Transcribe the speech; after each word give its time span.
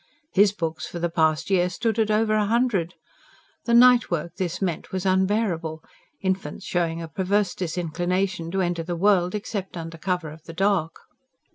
HIS 0.33 0.51
books 0.51 0.87
for 0.87 0.97
the 0.97 1.11
past 1.11 1.51
year 1.51 1.69
stood 1.69 1.99
at 1.99 2.09
over 2.09 2.33
a 2.33 2.47
hundred! 2.47 2.95
The 3.65 3.73
nightwork 3.73 4.33
this 4.37 4.59
meant 4.59 4.91
was 4.91 5.05
unbearable, 5.05 5.83
infants 6.21 6.65
showing 6.65 7.03
a 7.03 7.07
perverse 7.07 7.53
disinclination 7.53 8.49
to 8.49 8.61
enter 8.61 8.81
the 8.81 8.95
world 8.95 9.35
except 9.35 9.77
under 9.77 9.99
cover 9.99 10.31
of 10.31 10.41
the 10.45 10.53
dark. 10.53 11.01